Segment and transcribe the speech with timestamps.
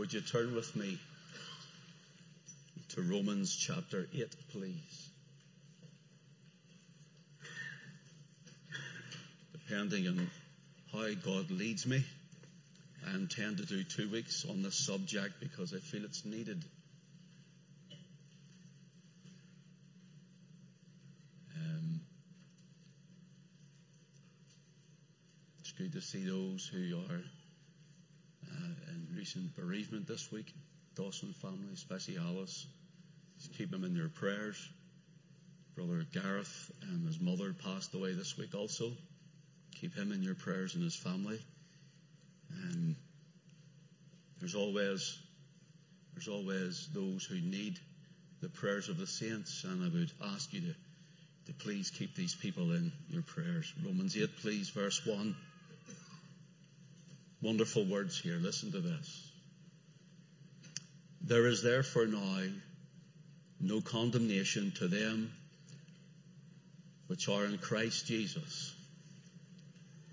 [0.00, 0.98] would you turn with me
[2.88, 5.10] to Romans chapter 8, please?
[9.52, 10.30] Depending on
[10.90, 12.02] how God leads me,
[13.06, 16.64] I intend to do two weeks on this subject because I feel it's needed.
[21.58, 22.00] Um,
[25.58, 27.20] it's good to see those who are
[29.20, 30.50] recent bereavement this week.
[30.96, 32.66] Dawson family, especially Alice.
[33.36, 34.56] Just keep them in your prayers.
[35.76, 38.90] Brother Gareth and his mother passed away this week also.
[39.78, 41.38] Keep him in your prayers and his family.
[42.62, 42.96] And
[44.38, 45.18] there's always,
[46.14, 47.78] there's always those who need
[48.40, 50.74] the prayers of the saints, and I would ask you to,
[51.48, 53.70] to please keep these people in your prayers.
[53.84, 55.36] Romans 8, please, verse 1.
[57.42, 58.36] Wonderful words here.
[58.36, 59.30] Listen to this.
[61.22, 62.42] There is therefore now
[63.60, 65.30] no condemnation to them
[67.06, 68.74] which are in Christ Jesus,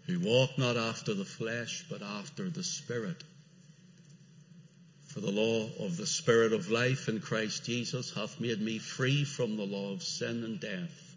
[0.06, 3.24] who walk not after the flesh, but after the Spirit.
[5.06, 9.24] For the law of the Spirit of life in Christ Jesus hath made me free
[9.24, 11.16] from the law of sin and death.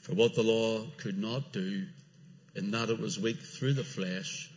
[0.00, 1.86] For what the law could not do,
[2.54, 4.50] in that it was weak through the flesh,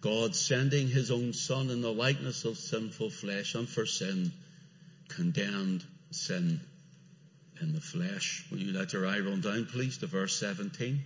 [0.00, 4.32] God sending his own Son in the likeness of sinful flesh and for sin,
[5.08, 6.60] condemned sin
[7.60, 8.46] in the flesh.
[8.50, 11.00] Will you let your eye run down, please, to verse 17?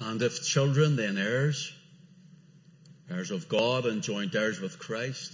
[0.00, 1.72] And if children, then heirs,
[3.10, 5.32] heirs of God and joint heirs with Christ,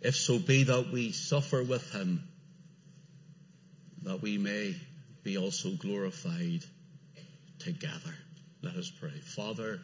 [0.00, 2.22] if so be that we suffer with him,
[4.02, 4.74] that we may
[5.22, 6.62] be also glorified
[7.58, 8.14] together.
[8.64, 9.10] Let us pray.
[9.10, 9.78] Father,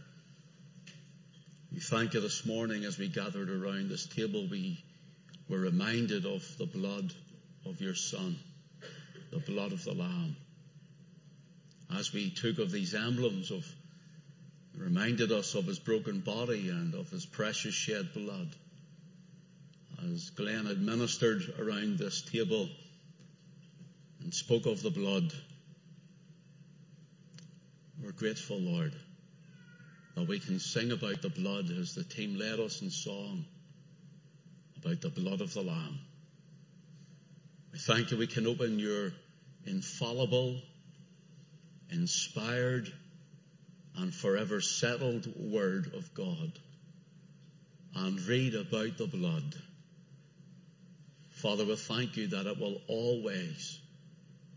[1.70, 4.82] we thank you this morning as we gathered around this table, we
[5.50, 7.12] were reminded of the blood
[7.66, 8.38] of your Son,
[9.32, 10.34] the blood of the Lamb.
[11.94, 13.66] As we took of these emblems of,
[14.74, 18.48] reminded us of his broken body and of his precious shed blood.
[20.10, 22.70] As Glenn administered around this table
[24.22, 25.34] and spoke of the blood,
[28.02, 28.92] we're grateful, Lord,
[30.14, 33.44] that we can sing about the blood as the team led us in song
[34.82, 35.98] about the blood of the Lamb.
[37.72, 39.12] We thank you we can open your
[39.66, 40.56] infallible,
[41.90, 42.92] inspired,
[43.96, 46.52] and forever settled Word of God
[47.94, 49.54] and read about the blood.
[51.32, 53.78] Father, we thank you that it will always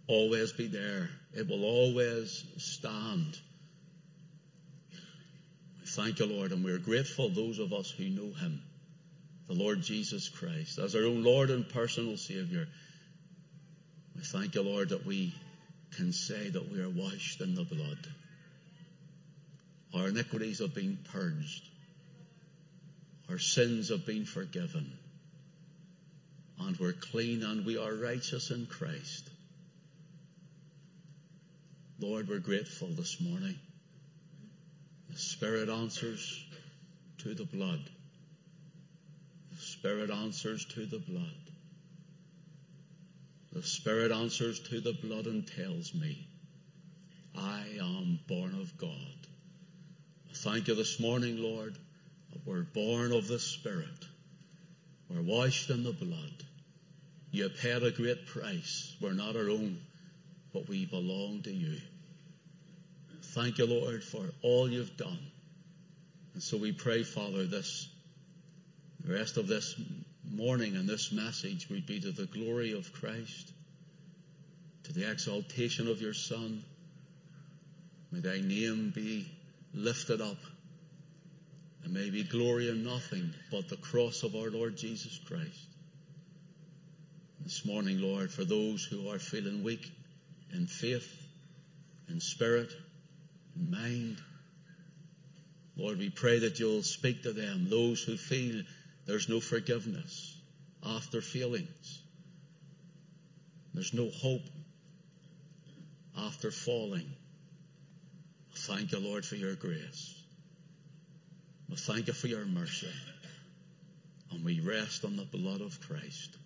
[0.07, 1.09] always be there.
[1.35, 3.38] It will always stand.
[5.79, 8.61] We thank you, Lord, and we're grateful, those of us who know Him,
[9.47, 12.67] the Lord Jesus Christ, as our own Lord and personal Savior.
[14.16, 15.33] We thank you, Lord, that we
[15.95, 17.97] can say that we are washed in the blood.
[19.95, 21.69] Our iniquities have been purged.
[23.29, 24.91] Our sins have been forgiven.
[26.59, 29.29] And we're clean and we are righteous in Christ.
[31.99, 33.57] Lord, we're grateful this morning.
[35.09, 36.43] The Spirit answers
[37.19, 37.81] to the blood.
[39.51, 41.23] The Spirit answers to the blood.
[43.53, 46.27] The Spirit answers to the blood and tells me,
[47.37, 48.89] I am born of God.
[50.33, 51.75] Thank you this morning, Lord,
[52.31, 54.07] that we're born of the Spirit.
[55.09, 56.43] We're washed in the blood.
[57.31, 58.95] You paid a great price.
[58.99, 59.79] We're not our own,
[60.53, 61.77] but we belong to you.
[63.33, 65.19] Thank you, Lord, for all you've done.
[66.33, 67.87] And so we pray, Father, this,
[69.03, 69.75] the rest of this
[70.31, 73.51] morning and this message would be to the glory of Christ,
[74.83, 76.63] to the exaltation of your Son.
[78.11, 79.27] May thy name be
[79.73, 80.37] lifted up.
[81.83, 85.67] And may be glory in nothing but the cross of our Lord Jesus Christ.
[87.41, 89.91] This morning, Lord, for those who are feeling weak
[90.53, 91.09] in faith,
[92.09, 92.69] in spirit,
[93.55, 94.17] and mind.
[95.75, 98.63] Lord, we pray that you'll speak to them, those who feel
[99.05, 100.38] there's no forgiveness
[100.85, 102.01] after feelings.
[103.73, 104.44] There's no hope
[106.17, 107.09] after falling.
[108.56, 110.13] Thank you, Lord, for your grace.
[111.69, 112.88] We thank you for your mercy.
[114.31, 116.38] And we rest on the blood of Christ.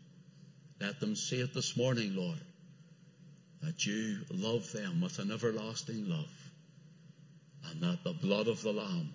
[0.80, 2.40] Let them see it this morning, Lord,
[3.62, 6.52] that you love them with an everlasting love
[7.70, 9.14] and that the blood of the Lamb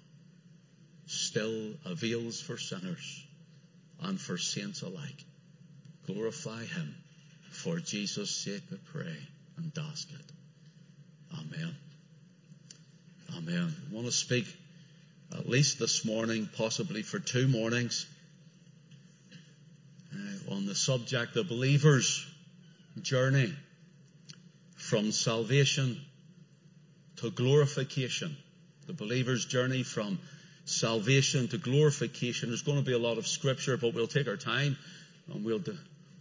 [1.07, 3.25] still avails for sinners
[4.01, 5.25] and for saints alike.
[6.07, 6.95] Glorify him.
[7.51, 9.17] For Jesus' sake I pray
[9.57, 10.33] and ask it.
[11.39, 11.75] Amen.
[13.37, 13.75] Amen.
[13.91, 14.47] I want to speak
[15.33, 18.07] at least this morning, possibly for two mornings,
[20.15, 22.27] uh, on the subject of believers'
[23.01, 23.53] journey
[24.93, 25.99] from salvation
[27.17, 28.37] to glorification.
[28.87, 30.19] The believer's journey from
[30.67, 32.51] salvation to glorification.
[32.51, 34.77] There's going to be a lot of scripture, but we'll take our time
[35.33, 35.63] and we'll,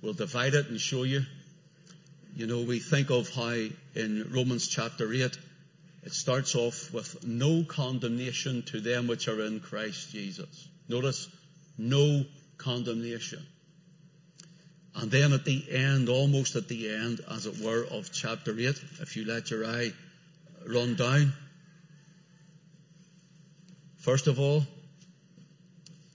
[0.01, 1.23] we'll divide it and show you.
[2.33, 3.57] You know, we think of how
[3.95, 5.37] in Romans chapter 8,
[6.03, 10.69] it starts off with no condemnation to them which are in Christ Jesus.
[10.87, 11.27] Notice,
[11.77, 12.23] no
[12.57, 13.45] condemnation.
[14.95, 18.65] And then at the end, almost at the end, as it were, of chapter 8,
[18.99, 19.91] if you let your eye
[20.67, 21.33] run down,
[23.99, 24.63] first of all,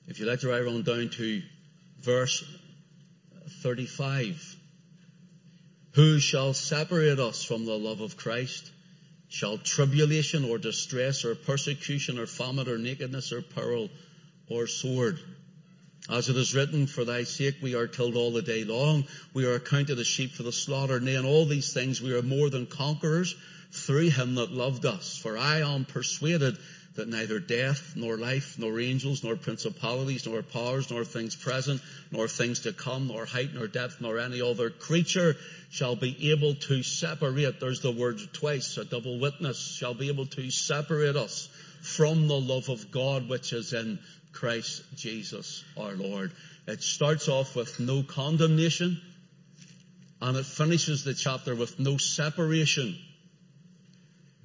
[0.09, 1.43] if you let your eye run down to
[2.01, 2.45] verse
[3.63, 4.57] 35,
[5.93, 8.71] who shall separate us from the love of Christ?
[9.29, 13.89] Shall tribulation or distress or persecution or famine or nakedness or peril
[14.49, 15.19] or sword?
[16.09, 19.07] As it is written, for thy sake we are killed all the day long.
[19.35, 21.01] We are accounted as sheep for the slaughter.
[21.01, 23.35] Nay, in all these things we are more than conquerors
[23.73, 25.17] through him that loved us.
[25.17, 26.59] For I am persuaded
[26.95, 31.83] that neither death, nor life, nor angels, nor principalities, nor powers, nor things present,
[32.13, 35.37] nor things to come, nor height, nor depth, nor any other creature
[35.71, 40.27] shall be able to separate, there's the word twice, a double witness, shall be able
[40.27, 41.49] to separate us
[41.83, 43.99] from the love of God which is in
[44.37, 46.31] Christ Jesus our Lord.
[46.67, 49.01] It starts off with no condemnation
[50.21, 52.97] and it finishes the chapter with no separation.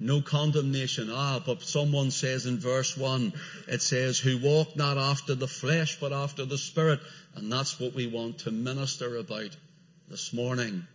[0.00, 1.10] No condemnation.
[1.12, 3.32] Ah, but someone says in verse 1,
[3.68, 7.00] it says, who walk not after the flesh, but after the Spirit.
[7.36, 9.56] And that's what we want to minister about
[10.08, 10.86] this morning.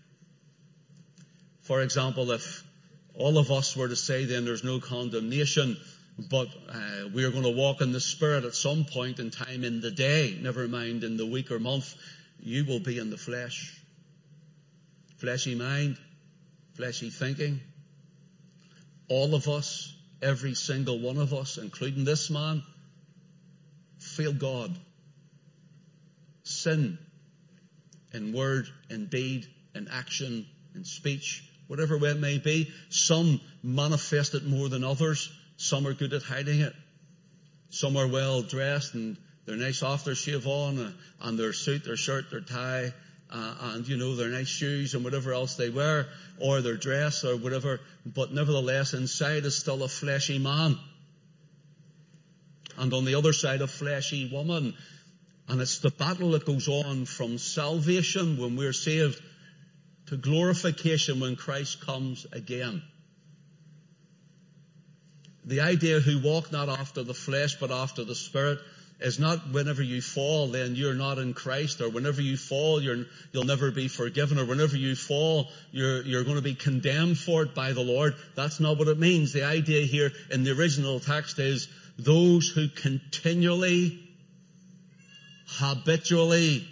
[1.62, 2.64] For example, if
[3.14, 5.78] all of us were to say then there's no condemnation,
[6.18, 9.64] but uh, we are going to walk in the Spirit at some point in time
[9.64, 11.94] in the day, never mind in the week or month,
[12.40, 13.80] you will be in the flesh.
[15.18, 15.98] Fleshy mind,
[16.76, 17.60] fleshy thinking.
[19.10, 22.64] All of us, every single one of us, including this man,
[24.00, 24.76] feel God.
[26.44, 26.98] Sin
[28.14, 32.72] in word, in deed, in action, in speech, whatever way it may be.
[32.90, 35.32] Some manifest it more than others.
[35.58, 36.74] Some are good at hiding it.
[37.70, 42.30] Some are well dressed and they're nice aftershave on uh, and their suit, their shirt,
[42.30, 42.94] their tie,
[43.32, 46.08] uh, and you know their nice shoes and whatever else they wear,
[46.40, 47.80] or their dress or whatever.
[48.06, 50.78] But nevertheless, inside is still a fleshy man,
[52.78, 54.76] and on the other side a fleshy woman.
[55.50, 59.22] And it's the battle that goes on from salvation when we're saved
[60.08, 62.82] to glorification when Christ comes again.
[65.48, 68.60] The idea who walk not after the flesh but after the Spirit
[69.00, 73.06] is not whenever you fall then you're not in Christ or whenever you fall you
[73.34, 77.44] will never be forgiven or whenever you fall you're, you're going to be condemned for
[77.44, 78.16] it by the Lord.
[78.36, 79.32] That's not what it means.
[79.32, 84.06] The idea here in the original text is those who continually,
[85.48, 86.68] habitually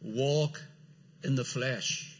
[0.00, 0.62] walk
[1.24, 2.16] in the flesh.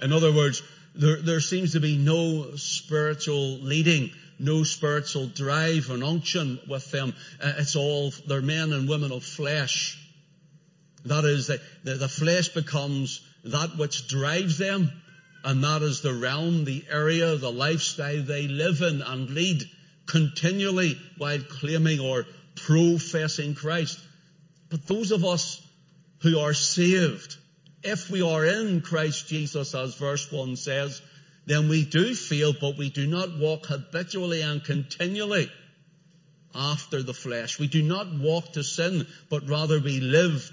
[0.00, 0.62] In other words,
[0.98, 7.14] there, there seems to be no spiritual leading, no spiritual drive and unction with them.
[7.40, 9.96] Uh, it's all, they're men and women of flesh.
[11.04, 14.90] That is, the, the, the flesh becomes that which drives them,
[15.44, 19.62] and that is the realm, the area, the lifestyle they live in and lead
[20.06, 22.26] continually while claiming or
[22.56, 24.00] professing Christ.
[24.68, 25.64] But those of us
[26.22, 27.37] who are saved,
[27.82, 31.00] if we are in Christ Jesus, as verse 1 says,
[31.46, 35.50] then we do feel, but we do not walk habitually and continually
[36.54, 37.58] after the flesh.
[37.58, 40.50] We do not walk to sin, but rather we live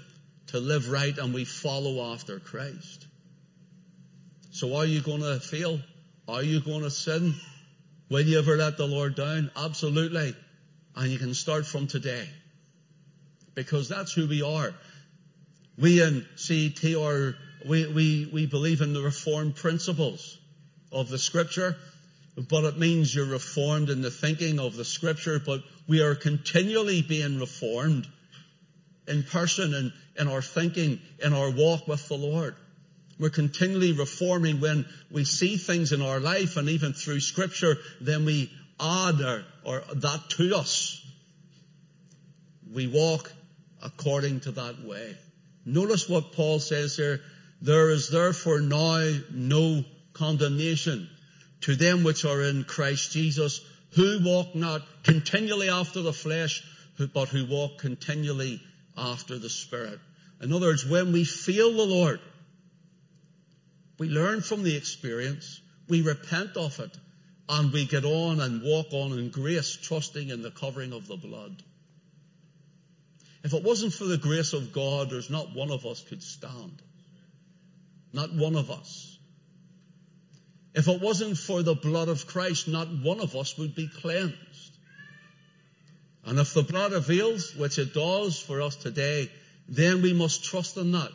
[0.48, 3.06] to live right and we follow after Christ.
[4.52, 5.80] So are you going to fail?
[6.28, 7.34] Are you going to sin?
[8.08, 9.50] Will you ever let the Lord down?
[9.56, 10.34] Absolutely.
[10.94, 12.26] And you can start from today.
[13.54, 14.72] Because that's who we are.
[15.78, 20.38] We in CET are, we, we, we believe in the reformed principles
[20.90, 21.76] of the scripture,
[22.48, 27.02] but it means you're reformed in the thinking of the scripture, but we are continually
[27.02, 28.06] being reformed
[29.06, 32.56] in person and in our thinking, in our walk with the Lord.
[33.18, 38.24] We're continually reforming when we see things in our life and even through scripture, then
[38.24, 41.02] we add or, or that to us.
[42.72, 43.32] We walk
[43.82, 45.16] according to that way.
[45.66, 47.20] Notice what Paul says here.
[47.60, 51.08] There is therefore now no condemnation
[51.62, 56.62] to them which are in Christ Jesus, who walk not continually after the flesh,
[57.12, 58.62] but who walk continually
[58.96, 59.98] after the Spirit.
[60.40, 62.20] In other words, when we feel the Lord,
[63.98, 66.96] we learn from the experience, we repent of it,
[67.48, 71.16] and we get on and walk on in grace, trusting in the covering of the
[71.16, 71.62] blood.
[73.46, 76.82] If it wasn't for the grace of God, there's not one of us could stand.
[78.12, 79.18] Not one of us.
[80.74, 84.76] If it wasn't for the blood of Christ, not one of us would be cleansed.
[86.24, 89.30] And if the blood avails, which it does for us today,
[89.68, 91.12] then we must trust in that.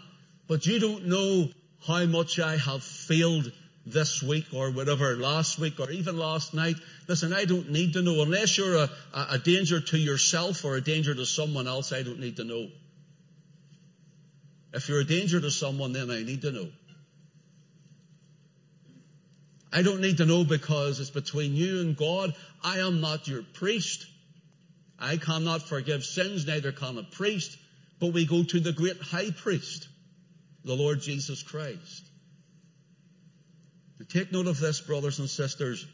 [0.48, 1.50] But you don't know
[1.86, 3.52] how much I have failed
[3.86, 6.76] this week or whatever, last week or even last night.
[7.08, 8.22] Listen, I don't need to know.
[8.22, 12.20] Unless you're a, a danger to yourself or a danger to someone else, I don't
[12.20, 12.68] need to know.
[14.74, 16.68] If you're a danger to someone, then I need to know.
[19.74, 22.34] I don't need to know because it's between you and God.
[22.64, 24.06] I am not your priest.
[25.00, 27.58] I cannot forgive sins, neither can a priest,
[28.00, 29.88] but we go to the great high priest,
[30.64, 32.11] the Lord Jesus Christ.
[34.10, 35.86] Take note of this, brothers and sisters.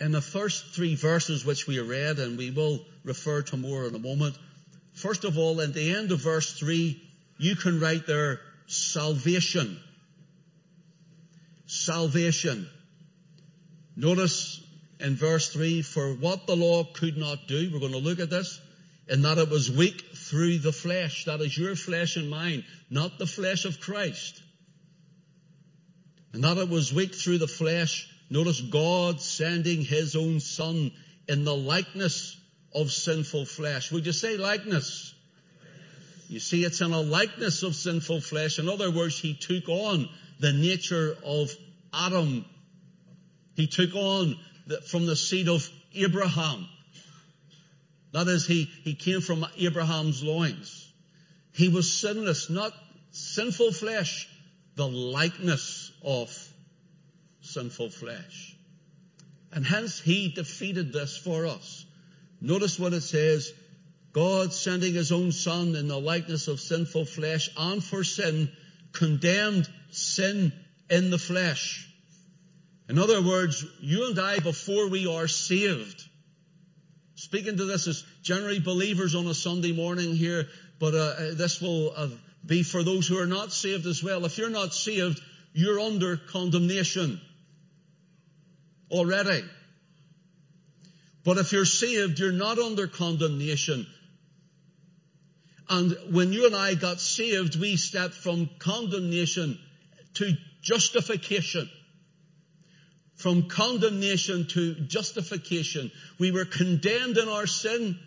[0.00, 3.94] In the first three verses which we read, and we will refer to more in
[3.94, 4.36] a moment,
[4.94, 7.02] first of all, in the end of verse three,
[7.38, 9.78] you can write there salvation.
[11.66, 12.68] Salvation.
[13.96, 14.60] Notice
[15.00, 18.30] in verse three, for what the law could not do, we're going to look at
[18.30, 18.60] this,
[19.08, 21.24] in that it was weak through the flesh.
[21.26, 24.42] That is your flesh and mine, not the flesh of Christ
[26.32, 28.08] and that it was weak through the flesh.
[28.30, 30.92] Notice God sending His own Son
[31.28, 32.38] in the likeness
[32.74, 33.92] of sinful flesh.
[33.92, 35.14] Would you say likeness?
[36.28, 38.58] You see, it's in a likeness of sinful flesh.
[38.58, 40.08] In other words, He took on
[40.40, 41.54] the nature of
[41.92, 42.46] Adam.
[43.54, 44.36] He took on
[44.66, 46.66] the, from the seed of Abraham.
[48.12, 50.90] That is, he, he came from Abraham's loins.
[51.52, 52.72] He was sinless, not
[53.10, 54.28] sinful flesh,
[54.76, 56.30] the likeness of
[57.40, 58.56] sinful flesh.
[59.52, 61.84] And hence he defeated this for us.
[62.40, 63.52] Notice what it says.
[64.12, 68.50] God sending his own son in the likeness of sinful flesh and for sin
[68.92, 70.52] condemned sin
[70.90, 71.88] in the flesh.
[72.88, 76.04] In other words, you and I, before we are saved,
[77.14, 80.46] speaking to this as generally believers on a Sunday morning here,
[80.78, 82.08] but uh, this will uh,
[82.44, 84.24] be for those who are not saved as well.
[84.26, 87.20] If you're not saved, you're under condemnation
[88.90, 89.44] already.
[91.24, 93.86] But if you're saved, you're not under condemnation.
[95.68, 99.58] And when you and I got saved, we stepped from condemnation
[100.14, 101.70] to justification.
[103.14, 105.92] From condemnation to justification.
[106.18, 107.98] We were condemned in our sin,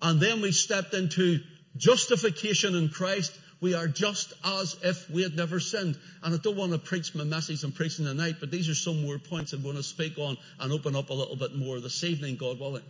[0.00, 1.40] and then we stepped into
[1.76, 5.98] justification in Christ, we are just as if we had never sinned.
[6.22, 9.02] And I don't want to preach my message I'm preaching tonight, but these are some
[9.02, 12.04] more points I'm going to speak on and open up a little bit more this
[12.04, 12.82] evening, God willing.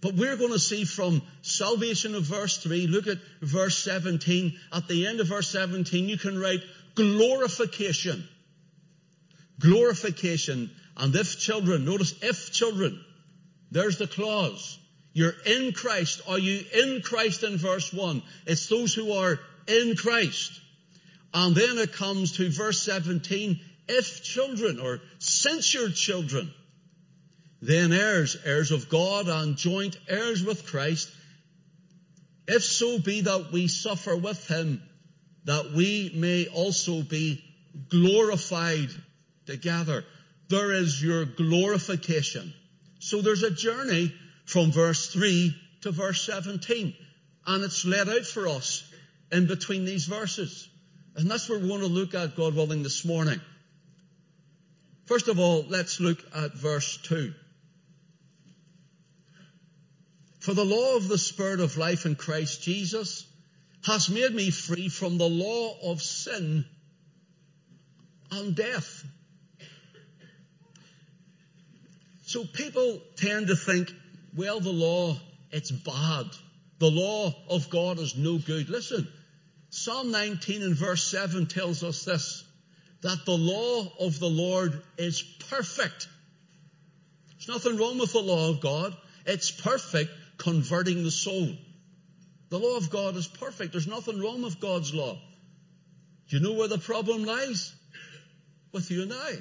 [0.00, 4.56] But we're going to see from salvation of verse 3, look at verse 17.
[4.72, 6.60] At the end of verse 17, you can write
[6.94, 8.28] glorification.
[9.58, 10.70] Glorification.
[10.96, 13.02] And if children, notice if children,
[13.70, 14.78] there's the clause.
[15.14, 16.22] You're in Christ.
[16.28, 18.22] Are you in Christ in verse 1?
[18.46, 20.60] It's those who are in Christ.
[21.32, 23.60] And then it comes to verse 17.
[23.88, 25.00] If children, or
[25.72, 26.52] you're children,
[27.62, 31.10] then heirs, heirs of God and joint heirs with Christ,
[32.48, 34.82] if so be that we suffer with him,
[35.44, 37.42] that we may also be
[37.88, 38.90] glorified
[39.46, 40.04] together.
[40.48, 42.52] There is your glorification.
[42.98, 44.12] So there's a journey
[44.44, 46.94] from verse 3 to verse 17.
[47.46, 48.90] And it's laid out for us
[49.30, 50.68] in between these verses.
[51.16, 53.40] And that's what we're going to look at, God willing, this morning.
[55.06, 57.32] First of all, let's look at verse 2.
[60.40, 63.26] For the law of the Spirit of life in Christ Jesus
[63.86, 66.64] has made me free from the law of sin
[68.30, 69.04] and death.
[72.26, 73.92] So people tend to think
[74.36, 75.16] well, the law,
[75.50, 76.26] it's bad.
[76.78, 78.68] The law of God is no good.
[78.68, 79.06] Listen,
[79.70, 82.44] Psalm 19 and verse 7 tells us this,
[83.02, 86.08] that the law of the Lord is perfect.
[87.30, 88.96] There's nothing wrong with the law of God.
[89.26, 91.50] It's perfect, converting the soul.
[92.50, 93.72] The law of God is perfect.
[93.72, 95.18] There's nothing wrong with God's law.
[96.28, 97.74] Do you know where the problem lies?
[98.72, 99.32] With you and I.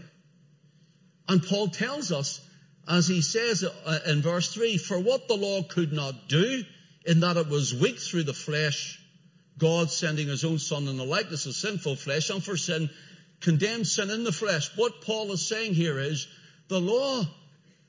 [1.28, 2.43] And Paul tells us,
[2.88, 6.64] as he says uh, in verse 3, for what the law could not do,
[7.06, 9.00] in that it was weak through the flesh,
[9.58, 12.90] God sending his own son in the likeness of sinful flesh, and for sin,
[13.40, 14.76] condemned sin in the flesh.
[14.76, 16.28] What Paul is saying here is,
[16.68, 17.24] the law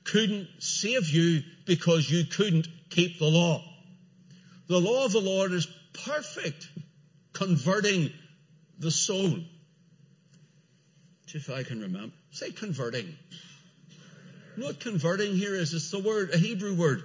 [0.03, 3.63] couldn't save you because you couldn't keep the law.
[4.67, 5.67] The law of the Lord is
[6.05, 6.69] perfect,
[7.33, 8.11] converting
[8.79, 9.39] the soul.
[11.33, 12.15] If I can remember.
[12.31, 13.13] Say converting.
[14.57, 15.73] What converting here is?
[15.73, 17.03] It's the word, a Hebrew word.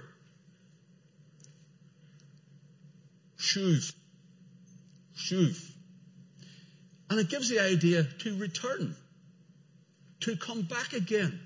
[3.37, 3.93] Shuv.
[5.17, 5.71] Shuv.
[7.09, 8.95] And it gives the idea to return.
[10.21, 11.39] To come back again.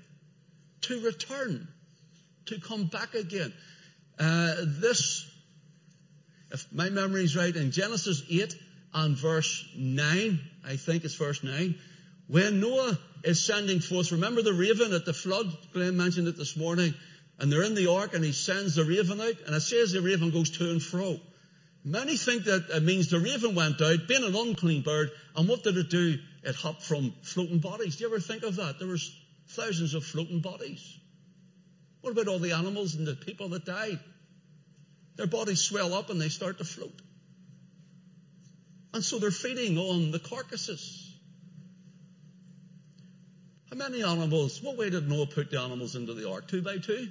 [0.82, 1.66] To return.
[2.46, 3.52] To come back again.
[4.18, 5.28] Uh, this,
[6.52, 8.54] if my memory is right, in Genesis 8
[8.94, 11.74] and verse 9, I think it's verse 9,
[12.28, 15.46] when Noah is sending forth, remember the raven at the flood?
[15.72, 16.94] Glenn mentioned it this morning.
[17.38, 20.00] And they're in the ark and he sends the raven out and it says the
[20.00, 21.20] raven goes to and fro.
[21.84, 25.62] Many think that it means the raven went out, being an unclean bird, and what
[25.62, 26.18] did it do?
[26.42, 27.96] It hopped from floating bodies.
[27.96, 28.78] Do you ever think of that?
[28.78, 29.14] There was
[29.50, 30.98] thousands of floating bodies.
[32.00, 34.00] What about all the animals and the people that died?
[35.16, 37.00] Their bodies swell up and they start to float.
[38.92, 41.05] And so they're feeding on the carcasses.
[43.78, 44.62] How many animals?
[44.62, 46.48] What way did Noah put the animals into the ark?
[46.48, 47.10] Two by two?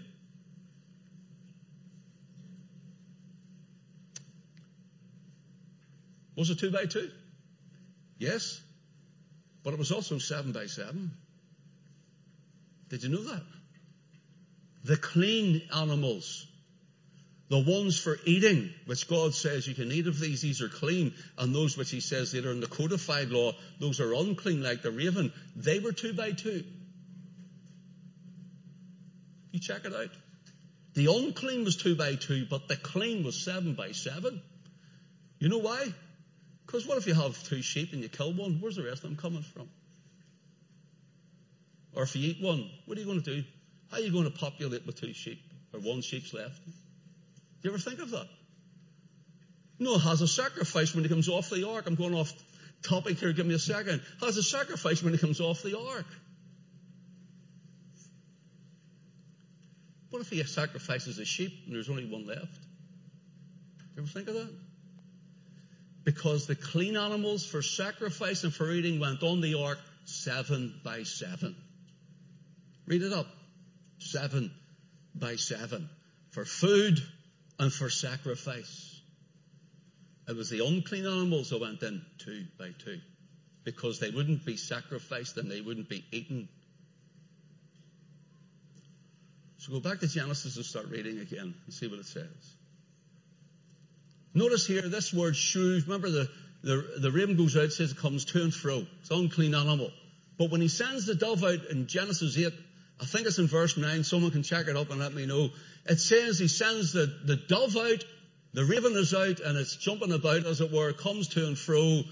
[6.36, 7.12] Was it two by two?
[8.18, 8.60] Yes.
[9.64, 11.12] But it was also seven by seven.
[12.90, 13.44] Did you know that?
[14.86, 16.48] The clean animals
[17.48, 21.14] the ones for eating, which God says you can eat of these, these are clean,
[21.38, 24.92] and those which He says later in the codified law, those are unclean, like the
[24.92, 26.64] raven, they were two by two.
[29.52, 30.10] You check it out.
[30.96, 34.42] The unclean was two by two, but the clean was seven by seven.
[35.40, 35.94] You know why?
[36.66, 38.58] Because what if you have two sheep and you kill one?
[38.60, 39.70] Where's the rest of them coming from?
[41.94, 43.44] Or if you eat one, what are you going to do?
[43.92, 45.40] How are you going to populate with two sheep?
[45.74, 46.60] Or one sheep's left?
[47.66, 48.28] You ever think of that?
[49.80, 51.86] Noah has a sacrifice when he comes off the ark.
[51.88, 52.32] I'm going off
[52.84, 54.02] topic here, give me a second.
[54.22, 56.06] Has a sacrifice when he comes off the ark.
[60.12, 62.60] What if he sacrifices a sheep and there's only one left?
[63.96, 64.54] You ever think of that?
[66.04, 71.04] Because the clean animals for sacrifice and for eating went on the ark seven by
[71.04, 71.56] seven.
[72.86, 73.26] Read it up.
[73.98, 74.52] Seven
[75.16, 75.90] by seven.
[76.30, 77.02] For food,
[77.60, 79.02] and for sacrifice.
[80.28, 83.00] It was the unclean animals that went in two by two
[83.64, 86.48] because they wouldn't be sacrificed and they wouldn't be eaten.
[89.58, 92.56] So go back to Genesis and start reading again and see what it says.
[94.34, 95.84] Notice here this word shuv.
[95.84, 96.30] Remember the,
[96.62, 98.86] the, the raven goes out, says it comes to and fro.
[99.00, 99.92] It's an unclean animal.
[100.38, 102.52] But when he sends the dove out in Genesis 8,
[103.00, 105.50] I think it's in verse 9, someone can check it up and let me know.
[105.86, 108.04] It says he sends the, the dove out,
[108.54, 112.04] the raven is out, and it's jumping about, as it were, comes to and fro,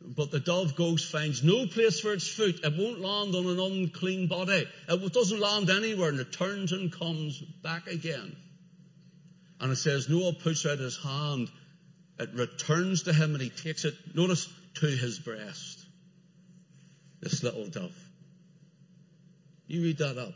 [0.00, 2.60] but the dove goes, finds no place for its foot.
[2.64, 4.66] It won't land on an unclean body.
[4.88, 8.34] It doesn't land anywhere, and it turns and comes back again.
[9.60, 11.50] And it says Noah puts out his hand,
[12.18, 15.84] it returns to him, and he takes it, notice, to his breast.
[17.20, 18.09] This little dove.
[19.70, 20.32] You read that up.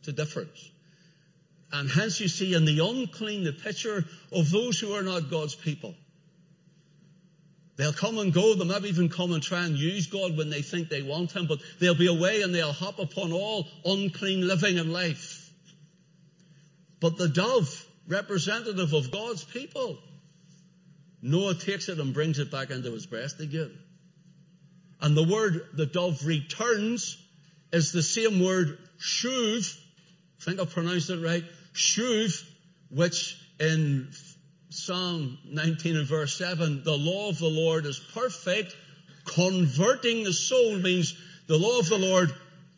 [0.00, 0.70] It's a difference.
[1.72, 5.54] And hence you see in the unclean the picture of those who are not God's
[5.54, 5.94] people.
[7.76, 10.60] They'll come and go, they might even come and try and use God when they
[10.60, 14.78] think they want Him, but they'll be away and they'll hop upon all unclean living
[14.78, 15.50] and life.
[17.00, 19.98] But the dove, representative of God's people,
[21.22, 23.72] Noah takes it and brings it back into his breast again.
[25.00, 27.16] And the word the dove returns
[27.74, 29.76] is the same word shuv.
[30.40, 31.44] I think I pronounced it right.
[31.74, 32.42] Shuv,
[32.90, 34.08] which in
[34.70, 38.76] Psalm 19 and verse 7, the law of the Lord is perfect.
[39.24, 41.16] Converting the soul means
[41.48, 42.32] the law of the Lord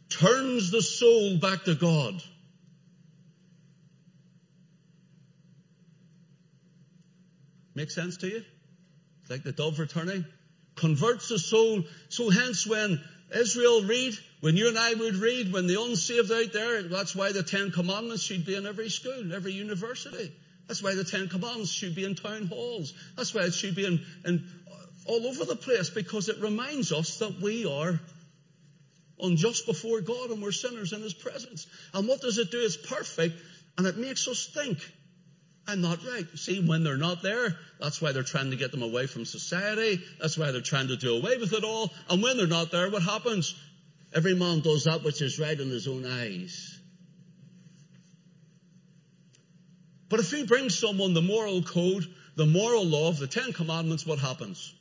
[0.09, 2.23] turns the soul back to God.
[7.75, 8.45] Make sense to you?
[9.29, 10.25] Like the dove returning?
[10.77, 11.85] Converts the soul.
[12.09, 13.03] So hence when
[13.35, 17.33] Israel read, when you and I would read, when the unsaved out there, that's why
[17.33, 20.33] the Ten Commandments should be in every school, every university.
[20.69, 22.93] That's why the Ten Commandments should be in town halls.
[23.17, 24.45] That's why it should be in, in
[25.07, 28.01] all over the place because it reminds us that we are
[29.21, 31.67] unjust before God and we're sinners in His presence.
[31.95, 32.61] And what does it do?
[32.61, 33.41] It's perfect
[33.79, 34.79] and it makes us think,
[35.69, 36.27] I'm not right.
[36.37, 40.01] See, when they're not there, that's why they're trying to get them away from society.
[40.21, 41.93] That's why they're trying to do away with it all.
[42.09, 43.55] And when they're not there, what happens?
[44.15, 46.79] Every man does that which is right in his own eyes.
[50.09, 54.07] But if he brings someone the moral code, the moral law of the Ten Commandments,
[54.07, 54.73] what happens?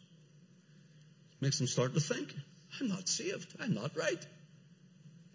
[1.42, 2.34] Makes them start to think,
[2.80, 3.56] I'm not saved.
[3.60, 4.24] I'm not right.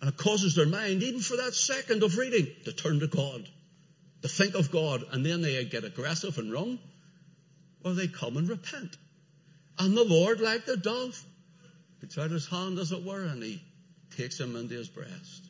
[0.00, 3.48] And it causes their mind, even for that second of reading, to turn to God,
[4.22, 6.78] to think of God, and then they get aggressive and wrong,
[7.84, 8.96] or they come and repent.
[9.78, 11.22] And the Lord, like the dove,
[12.00, 13.62] puts out his hand, as it were, and he
[14.16, 15.44] takes him into his breast.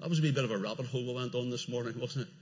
[0.00, 2.34] That was a bit of a rabbit hole we went on this morning, wasn't it?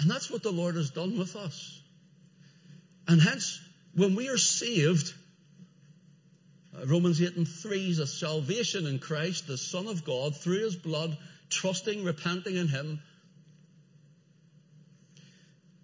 [0.00, 1.82] And that's what the Lord has done with us.
[3.08, 3.60] And hence,
[3.94, 5.12] when we are saved,
[6.86, 10.76] Romans 8 and 3 is a salvation in Christ, the Son of God, through His
[10.76, 11.16] blood,
[11.50, 13.00] trusting, repenting in Him.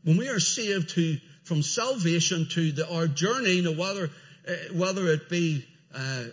[0.04, 4.10] When we are saved to, from salvation to the, our journey, you whether,
[4.46, 6.24] uh, whether it be uh,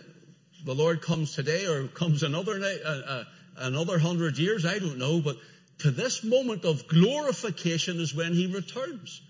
[0.64, 3.24] the Lord comes today or comes another, uh,
[3.56, 5.36] another hundred years, I don't know, but
[5.78, 9.20] to this moment of glorification is when He returns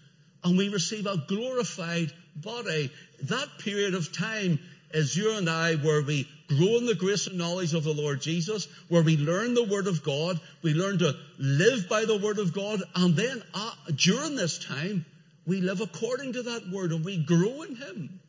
[0.44, 2.90] and we receive a glorified body.
[3.22, 4.58] That period of time
[4.92, 8.20] is you and I where we grow in the grace and knowledge of the Lord
[8.20, 12.38] Jesus, where we learn the Word of God, we learn to live by the Word
[12.38, 15.04] of God, and then uh, during this time,
[15.46, 18.20] we live according to that Word and we grow in Him.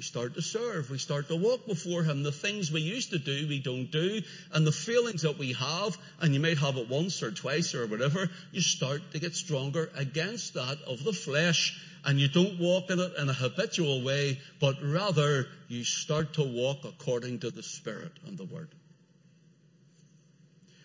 [0.00, 0.88] We start to serve.
[0.88, 2.22] We start to walk before Him.
[2.22, 4.22] The things we used to do, we don't do.
[4.50, 7.86] And the feelings that we have, and you might have it once or twice or
[7.86, 11.78] whatever, you start to get stronger against that of the flesh.
[12.02, 16.44] And you don't walk in it in a habitual way, but rather you start to
[16.44, 18.70] walk according to the Spirit and the Word.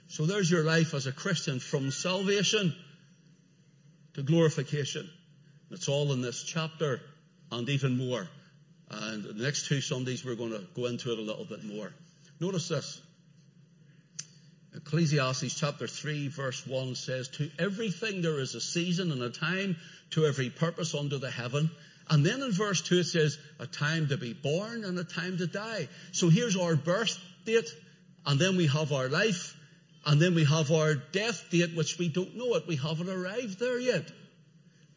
[0.10, 2.76] So there's your life as a Christian from salvation
[4.16, 5.10] to glorification.
[5.72, 7.00] It's all in this chapter
[7.50, 8.28] and even more.
[8.90, 11.92] And the next two Sundays we're going to go into it a little bit more.
[12.40, 13.02] Notice this.
[14.76, 19.78] Ecclesiastes chapter 3 verse 1 says, To everything there is a season and a time,
[20.12, 21.72] to every purpose under the heaven.
[22.10, 25.38] And then in verse 2 it says, a time to be born and a time
[25.38, 25.88] to die.
[26.12, 27.70] So here's our birth date,
[28.26, 29.56] and then we have our life,
[30.06, 32.68] and then we have our death date, which we don't know it.
[32.68, 34.12] We haven't arrived there yet.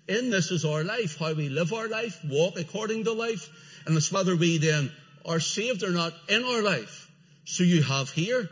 [0.07, 3.49] In this is our life, how we live our life, walk according to life,
[3.89, 4.93] and it's whether we then
[5.25, 7.11] are saved or not in our life.
[7.47, 8.51] So you have here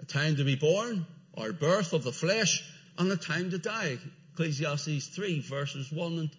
[0.00, 1.06] a time to be born,
[1.38, 3.98] our birth of the flesh, and a time to die.
[4.32, 6.30] Ecclesiastes 3 verses 1 and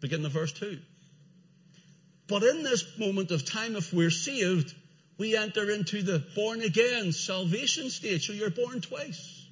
[0.00, 0.78] beginning of verse 2.
[2.28, 4.74] But in this moment of time, if we're saved,
[5.18, 8.26] we enter into the born again salvation stage.
[8.26, 9.46] So you're born twice.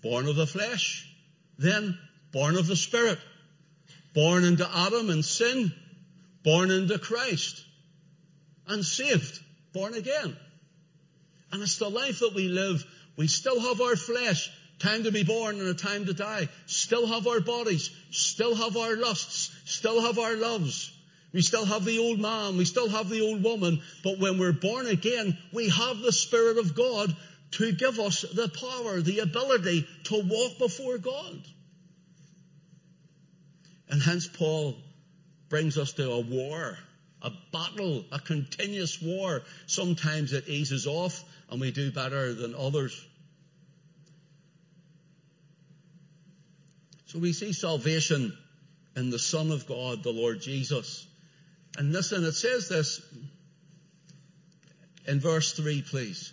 [0.00, 1.12] Born of the flesh,
[1.58, 1.98] then
[2.30, 3.18] born of the spirit.
[4.14, 5.72] Born into Adam and sin,
[6.44, 7.64] born into Christ
[8.66, 9.40] and saved,
[9.72, 10.36] born again.
[11.50, 12.84] And it's the life that we live.
[13.16, 16.48] We still have our flesh, time to be born and a time to die.
[16.66, 20.90] Still have our bodies, still have our lusts, still have our loves.
[21.32, 24.52] We still have the old man, we still have the old woman, but when we're
[24.52, 27.14] born again, we have the Spirit of God
[27.52, 31.42] to give us the power, the ability to walk before God.
[33.88, 34.76] And hence Paul
[35.52, 36.78] brings us to a war,
[37.20, 39.42] a battle, a continuous war.
[39.66, 42.98] Sometimes it eases off and we do better than others.
[47.04, 48.34] So we see salvation
[48.96, 51.06] in the Son of God, the Lord Jesus.
[51.76, 53.02] And listen, it says this
[55.06, 56.32] in verse 3, please.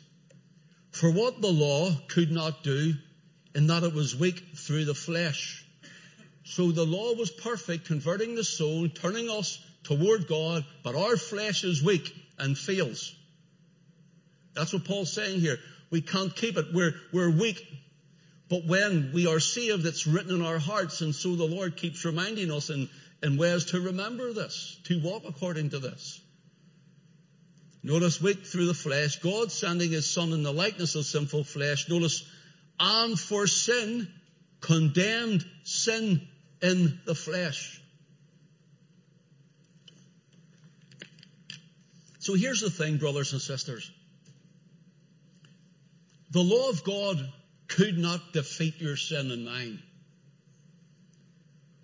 [0.92, 2.94] For what the law could not do,
[3.54, 5.66] in that it was weak through the flesh,
[6.50, 11.64] so the law was perfect, converting the soul, turning us toward God, but our flesh
[11.64, 13.14] is weak and fails.
[14.56, 15.60] That's what Paul's saying here.
[15.92, 16.74] We can't keep it.
[16.74, 17.64] We're, we're weak.
[18.50, 22.04] But when we are saved, it's written in our hearts, and so the Lord keeps
[22.04, 22.90] reminding us in,
[23.22, 26.20] in ways to remember this, to walk according to this.
[27.84, 31.88] Notice weak through the flesh, God sending his son in the likeness of sinful flesh.
[31.90, 32.28] Notice,
[32.80, 34.08] and for sin,
[34.62, 36.28] condemned sin
[36.62, 37.82] in the flesh.
[42.20, 43.90] So here's the thing, brothers and sisters.
[46.32, 47.18] The law of God
[47.68, 49.82] could not defeat your sin and mine.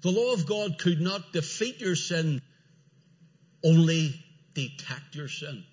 [0.02, 2.42] The law of God could not defeat your sin,
[3.64, 5.64] only detect your sin.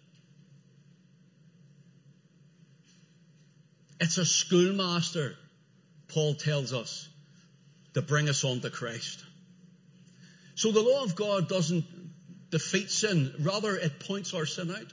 [4.01, 5.37] It's a schoolmaster,
[6.09, 7.09] Paul tells us,
[7.95, 9.25] to bring us on to Christ.
[10.55, 11.85] So the law of God doesn't
[12.51, 13.33] defeat sin.
[13.41, 14.93] Rather, it points our sin out,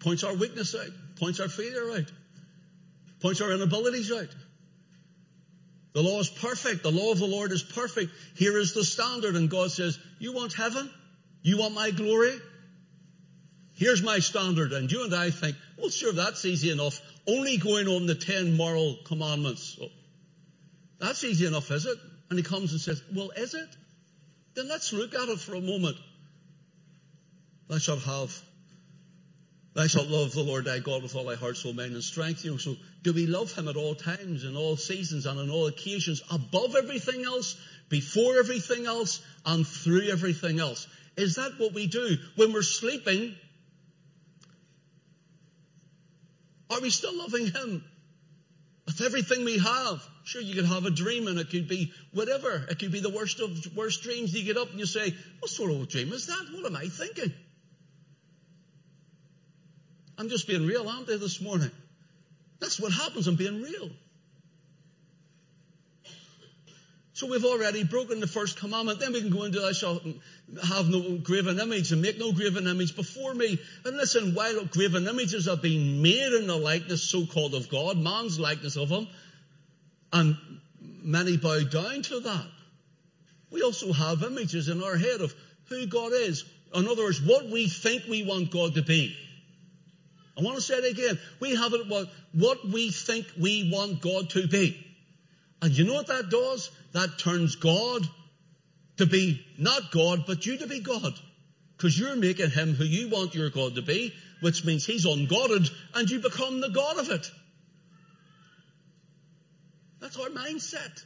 [0.00, 2.12] points our weakness out, points our failure out,
[3.20, 4.28] points our inabilities out.
[5.94, 6.82] The law is perfect.
[6.82, 8.12] The law of the Lord is perfect.
[8.34, 9.36] Here is the standard.
[9.36, 10.90] And God says, you want heaven?
[11.42, 12.32] You want my glory?
[13.74, 14.72] Here's my standard.
[14.72, 17.00] And you and I think, well, sure, that's easy enough.
[17.26, 19.78] Only going on the ten moral commandments.
[21.02, 21.98] That's easy enough, is it?
[22.30, 23.68] And he comes and says, well, is it?
[24.54, 25.96] Then let's look at it for a moment.
[27.68, 28.40] Thou shalt have,
[29.74, 32.44] thou shalt love the Lord thy God with all thy heart, soul, mind, and strength.
[32.44, 35.50] You know, so do we love him at all times, in all seasons, and on
[35.50, 37.56] all occasions, above everything else,
[37.88, 40.86] before everything else, and through everything else?
[41.16, 42.16] Is that what we do?
[42.36, 43.34] When we're sleeping,
[46.72, 47.84] Are we still loving Him?
[48.86, 50.02] With everything we have.
[50.24, 52.64] Sure, you could have a dream and it could be whatever.
[52.70, 54.32] It could be the worst of worst dreams.
[54.32, 56.46] You get up and you say, what sort of dream is that?
[56.52, 57.32] What am I thinking?
[60.18, 61.70] I'm just being real, aren't I, this morning?
[62.60, 63.26] That's what happens.
[63.26, 63.90] I'm being real.
[67.14, 69.00] So we've already broken the first commandment.
[69.00, 70.02] Then we can go into thou shalt
[70.64, 73.58] have no graven image and make no graven image before me.
[73.84, 78.40] And listen, while graven images have been made in the likeness so-called of God, man's
[78.40, 79.08] likeness of him,
[80.12, 80.36] and
[81.02, 82.46] many bow down to that.
[83.50, 85.34] We also have images in our head of
[85.68, 86.44] who God is.
[86.74, 89.16] In other words, what we think we want God to be.
[90.38, 91.18] I want to say it again.
[91.40, 94.78] We have it what, what we think we want God to be.
[95.60, 96.70] And you know what that does?
[96.92, 98.08] That turns God
[98.96, 101.12] to be not God, but you to be God.
[101.76, 105.68] Because you're making him who you want your God to be, which means he's ungodded,
[105.94, 107.30] and you become the God of it.
[110.02, 111.04] That's our mindset.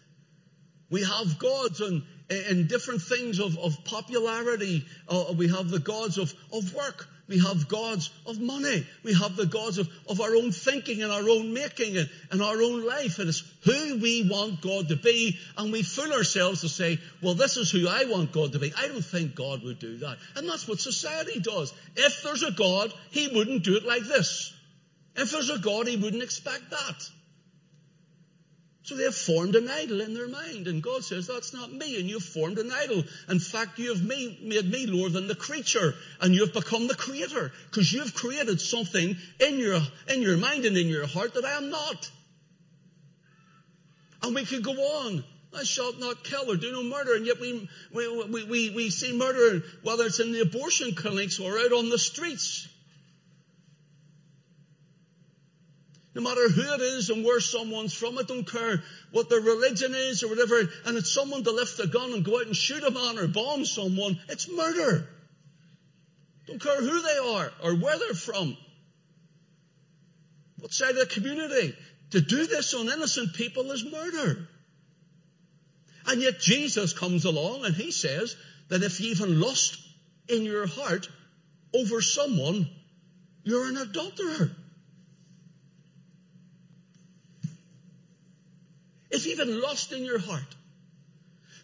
[0.91, 4.85] We have gods and in different things of, of popularity.
[5.09, 7.07] Uh, we have the gods of, of work.
[7.29, 8.87] We have gods of money.
[9.05, 12.43] We have the gods of, of our own thinking and our own making and, and
[12.43, 13.19] our own life.
[13.19, 15.37] And it's who we want God to be.
[15.59, 18.73] And we fool ourselves to say, well, this is who I want God to be.
[18.77, 20.17] I don't think God would do that.
[20.37, 21.75] And that's what society does.
[21.97, 24.53] If there's a God, He wouldn't do it like this.
[25.17, 27.11] If there's a God, He wouldn't expect that.
[28.87, 30.68] So they have formed an idol in their mind.
[30.68, 31.99] And God says, that's not me.
[31.99, 33.03] And you've formed an idol.
[33.29, 35.96] In fact, you have made me lower than the creature.
[36.20, 37.51] And you've become the creator.
[37.68, 41.57] Because you've created something in your, in your mind and in your heart that I
[41.57, 42.12] am not.
[44.22, 45.25] And we could go on.
[45.53, 47.16] I shall not kill or do no murder.
[47.16, 51.59] And yet we, we, we, we see murder, whether it's in the abortion clinics or
[51.59, 52.68] out on the streets.
[56.17, 59.95] No matter who it is and where someone's from, I don't care what their religion
[59.95, 62.83] is or whatever, and it's someone to lift a gun and go out and shoot
[62.83, 65.07] a man or bomb someone, it's murder.
[66.47, 68.57] Don't care who they are or where they're from.
[70.59, 71.77] What side of the community.
[72.13, 74.49] To do this on innocent people is murder.
[76.07, 78.35] And yet Jesus comes along and he says
[78.69, 79.77] that if you even lust
[80.31, 81.11] in your heart
[81.75, 82.71] over someone,
[83.45, 84.57] you're an adulterer.
[89.17, 90.55] It's even lost in your heart.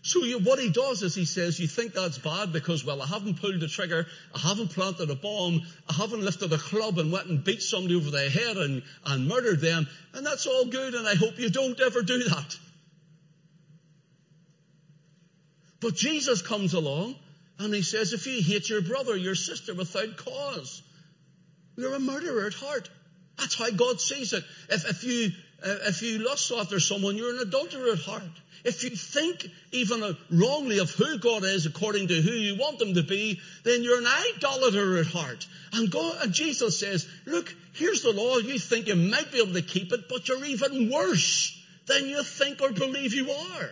[0.00, 3.06] So you, what he does is he says, you think that's bad because, well, I
[3.06, 7.12] haven't pulled the trigger, I haven't planted a bomb, I haven't lifted a club and
[7.12, 10.94] went and beat somebody over the head and, and murdered them, and that's all good,
[10.94, 12.56] and I hope you don't ever do that.
[15.80, 17.16] But Jesus comes along
[17.58, 20.82] and he says, if you hate your brother, your sister without cause,
[21.76, 22.88] you're a murderer at heart.
[23.36, 24.42] That's how God sees it.
[24.70, 25.32] If, if you
[25.64, 28.22] Uh, if you lust after someone, you're an adulterer at heart.
[28.64, 32.80] If you think even uh, wrongly of who God is according to who you want
[32.80, 35.46] him to be, then you're an idolater at heart.
[35.72, 38.38] And God, and Jesus says, look, here's the law.
[38.38, 42.22] You think you might be able to keep it, but you're even worse than you
[42.22, 43.70] think or believe you are.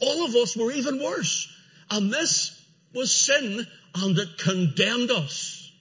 [0.00, 1.52] All of us were even worse.
[1.90, 2.54] And this
[2.92, 5.72] was sin and it condemned us.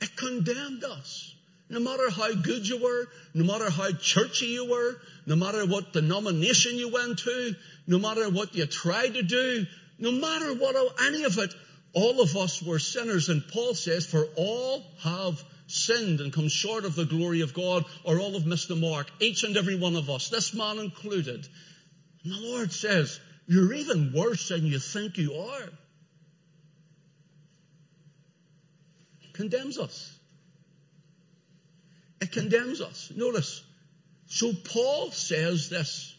[0.00, 1.34] It condemned us.
[1.68, 5.92] No matter how good you were, no matter how churchy you were, no matter what
[5.92, 7.54] denomination you went to,
[7.86, 9.66] no matter what you tried to do,
[9.98, 11.54] no matter what any of it,
[11.92, 13.28] all of us were sinners.
[13.28, 17.84] And Paul says, for all have sinned and come short of the glory of God,
[18.04, 19.08] or all have missed the mark.
[19.20, 21.46] Each and every one of us, this man included.
[22.24, 25.68] And the Lord says, you're even worse than you think you are.
[29.40, 30.18] Condemns us.
[32.20, 33.10] It condemns us.
[33.16, 33.64] Notice.
[34.26, 36.14] So Paul says this,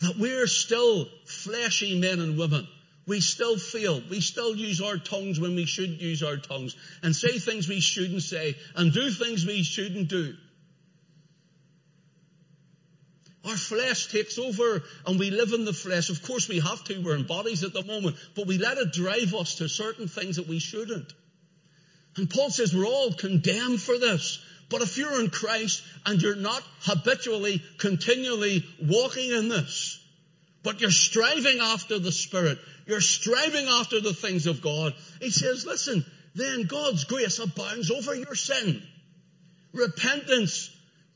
[0.00, 2.68] that we're still fleshy men and women.
[3.08, 7.16] We still feel, we still use our tongues when we should use our tongues and
[7.16, 10.36] say things we shouldn't say and do things we shouldn't do.
[13.44, 16.10] Our flesh takes over and we live in the flesh.
[16.10, 18.92] Of course we have to, we're in bodies at the moment, but we let it
[18.92, 21.12] drive us to certain things that we shouldn't.
[22.16, 24.38] And Paul says we're all condemned for this.
[24.70, 30.00] But if you're in Christ and you're not habitually, continually walking in this,
[30.62, 35.66] but you're striving after the Spirit, you're striving after the things of God, he says,
[35.66, 38.82] listen, then God's grace abounds over your sin.
[39.72, 40.70] Repentance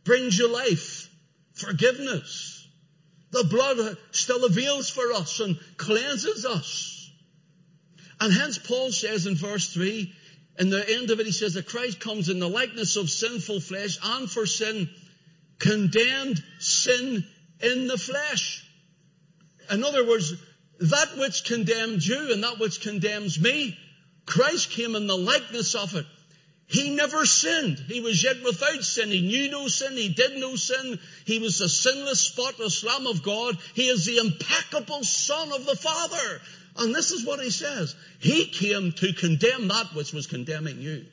[0.04, 1.08] brings you life,
[1.54, 2.66] forgiveness.
[3.30, 7.10] The blood still avails for us and cleanses us.
[8.20, 10.12] And hence Paul says in verse 3,
[10.58, 13.60] in the end of it, he says that Christ comes in the likeness of sinful
[13.60, 14.90] flesh and for sin,
[15.58, 17.24] condemned sin
[17.60, 18.64] in the flesh.
[19.70, 20.34] In other words,
[20.80, 23.78] that which condemned you and that which condemns me,
[24.26, 26.06] Christ came in the likeness of it.
[26.66, 27.78] He never sinned.
[27.78, 29.10] He was yet without sin.
[29.10, 29.96] He knew no sin.
[29.96, 30.98] He did no sin.
[31.24, 33.56] He was the sinless, spotless Lamb of God.
[33.74, 36.40] He is the impeccable Son of the Father.
[36.78, 37.96] And this is what he says.
[38.20, 41.06] He came to condemn that which was condemning you.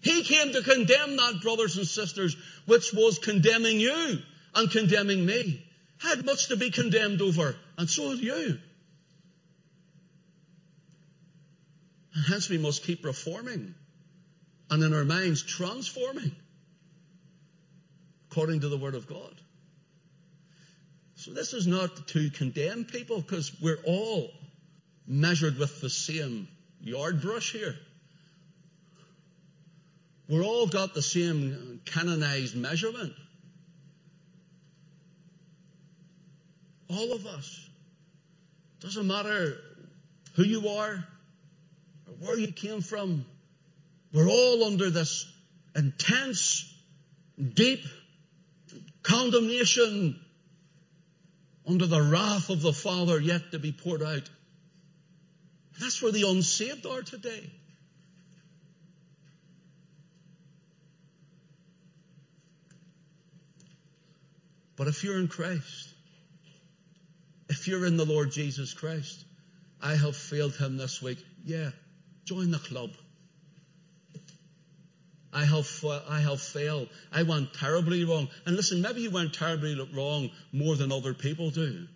[0.00, 2.34] He came to condemn that, brothers and sisters,
[2.66, 4.18] which was condemning you
[4.54, 5.64] and condemning me.
[5.98, 8.58] Had much to be condemned over, and so have you.
[12.14, 13.74] And hence we must keep reforming
[14.70, 16.32] and in our minds transforming
[18.30, 19.34] according to the Word of God.
[21.28, 24.30] So this is not to condemn people because we're all
[25.06, 26.48] measured with the same
[26.80, 27.76] yard brush here.
[30.26, 33.12] We're all got the same canonized measurement.
[36.88, 37.68] All of us.
[38.80, 39.58] Doesn't matter
[40.34, 41.04] who you are
[42.06, 43.26] or where you came from.
[44.14, 45.30] We're all under this
[45.74, 46.72] intense,
[47.54, 47.84] deep
[49.02, 50.18] condemnation
[51.68, 54.28] under the wrath of the Father yet to be poured out.
[55.80, 57.50] That's where the unsaved are today.
[64.76, 65.88] But if you're in Christ,
[67.48, 69.24] if you're in the Lord Jesus Christ,
[69.82, 71.18] I have failed him this week.
[71.44, 71.70] Yeah,
[72.24, 72.90] join the club.
[75.38, 76.88] I have, I have failed.
[77.12, 78.28] I went terribly wrong.
[78.44, 81.86] And listen, maybe you went terribly wrong more than other people do.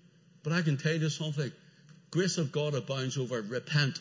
[0.45, 1.51] But I can tell you something.
[2.13, 3.43] Grace of God abounds over.
[3.43, 3.99] Repent.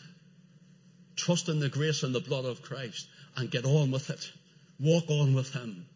[1.16, 4.30] Trust in the grace and the blood of Christ and get on with it.
[4.78, 5.86] Walk on with Him.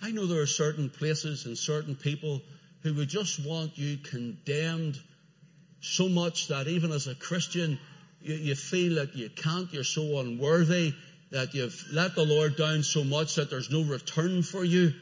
[0.00, 2.40] I know there are certain places and certain people
[2.82, 4.98] who would just want you condemned
[5.82, 7.78] so much that even as a Christian,
[8.20, 10.94] you, you feel that you can't, you're so unworthy,
[11.30, 14.92] that you've let the Lord down so much that there's no return for you.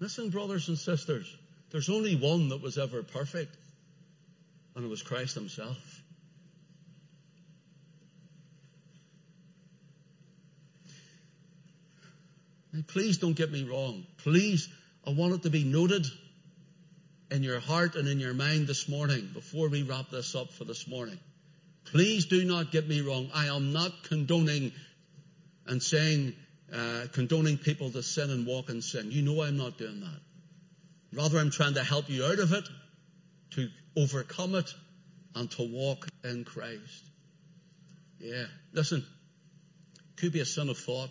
[0.00, 1.34] Listen, brothers and sisters,
[1.70, 3.56] there's only one that was ever perfect,
[4.76, 5.78] and it was Christ Himself.
[12.72, 14.06] Now, please don't get me wrong.
[14.18, 14.68] Please,
[15.06, 16.06] I want it to be noted
[17.30, 20.64] in your heart and in your mind this morning before we wrap this up for
[20.64, 21.18] this morning.
[21.92, 23.28] Please do not get me wrong.
[23.34, 24.72] I am not condoning
[25.66, 26.34] and saying,
[26.72, 29.10] uh, condoning people to sin and walk in sin.
[29.10, 30.20] You know I'm not doing that.
[31.12, 32.66] Rather, I'm trying to help you out of it,
[33.50, 34.72] to overcome it,
[35.34, 37.04] and to walk in Christ.
[38.18, 38.44] Yeah.
[38.72, 39.04] Listen,
[40.16, 41.10] could be a sin of thought,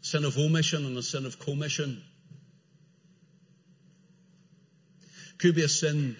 [0.00, 2.02] sin of omission and a sin of commission.
[5.38, 6.16] Could be a sin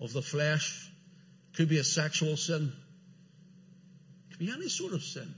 [0.00, 0.90] of the flesh,
[1.56, 2.72] could be a sexual sin.
[4.30, 5.34] Could be any sort of sin.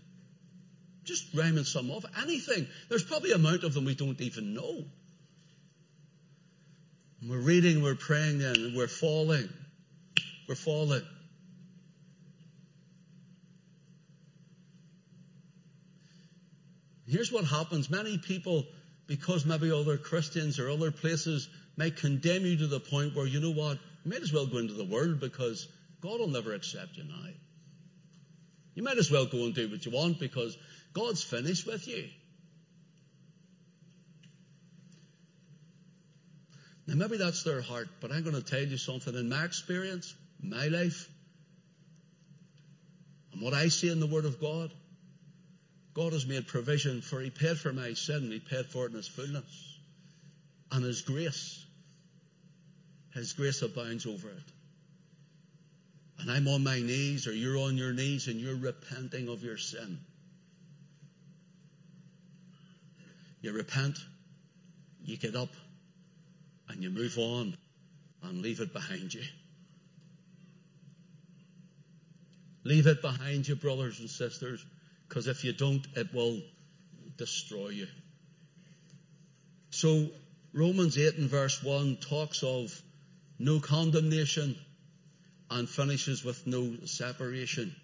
[1.05, 2.05] Just rhyming some off.
[2.23, 2.67] Anything.
[2.89, 4.85] There's probably a amount of them we don't even know.
[7.21, 9.49] And we're reading, we're praying then, and we're falling.
[10.49, 11.03] We're falling.
[17.07, 17.89] Here's what happens.
[17.89, 18.65] Many people,
[19.07, 23.41] because maybe other Christians or other places might condemn you to the point where, you
[23.41, 25.69] know what, you might as well go into the world because
[26.07, 27.31] God will never accept you now.
[28.77, 30.57] You might as well go and do what you want because
[30.93, 32.05] God's finished with you.
[36.87, 39.17] Now maybe that's their heart, but I'm going to tell you something.
[39.17, 41.09] In my experience, my life,
[43.33, 44.71] and what I see in the Word of God,
[45.93, 48.97] God has made provision for, He paid for my sin, He paid for it in
[48.99, 49.79] His fullness.
[50.71, 51.67] And His grace,
[53.13, 54.53] His grace abounds over it.
[56.19, 59.59] And I'm on my knees, or you're on your knees, and you're repenting of your
[59.59, 59.99] sin.
[63.41, 63.99] You repent,
[65.05, 65.51] you get up,
[66.69, 67.57] and you move on
[68.23, 69.23] and leave it behind you.
[72.65, 74.65] Leave it behind you, brothers and sisters,
[75.09, 76.41] because if you don't, it will
[77.17, 77.87] destroy you.
[79.71, 80.09] So,
[80.53, 82.83] Romans 8 and verse 1 talks of
[83.39, 84.57] no condemnation
[85.51, 87.75] and finishes with no separation.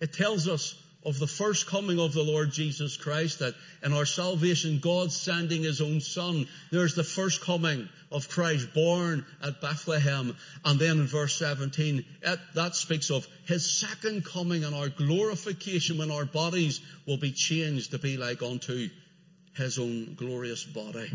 [0.00, 0.74] It tells us
[1.04, 5.62] of the first coming of the Lord Jesus Christ, that in our salvation, God sending
[5.62, 6.48] His own Son.
[6.72, 10.34] There's the first coming of Christ born at Bethlehem.
[10.64, 15.98] And then in verse 17, it, that speaks of His second coming and our glorification
[15.98, 18.88] when our bodies will be changed to be like unto
[19.56, 21.10] His own glorious body.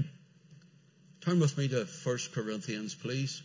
[1.21, 3.41] Turn with me to 1 Corinthians, please.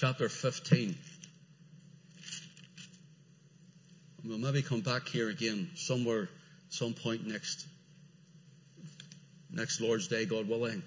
[0.00, 0.96] Chapter 15.
[4.24, 6.30] We'll maybe come back here again somewhere,
[6.70, 7.66] some point next,
[9.50, 10.82] next Lord's Day, God willing.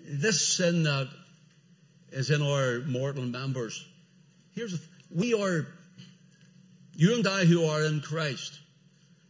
[0.00, 1.10] This sin that
[2.12, 3.86] is in our mortal members.
[4.54, 4.80] Here's,
[5.14, 5.66] we are,
[6.94, 8.58] you and I who are in Christ,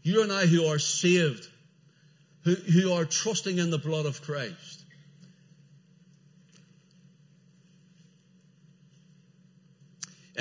[0.04, 1.48] you and I who are saved,
[2.44, 4.81] who, who are trusting in the blood of Christ,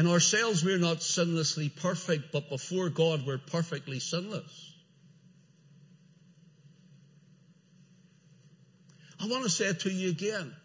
[0.01, 4.73] In ourselves, we're not sinlessly perfect, but before God, we're perfectly sinless.
[9.19, 10.55] I want to say it to you again.